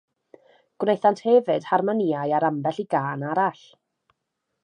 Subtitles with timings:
[0.83, 3.63] Gwnaethant hefyd harmonïau ar ambell i gân arall.